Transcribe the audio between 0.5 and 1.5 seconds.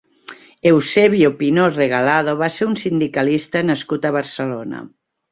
Eusebio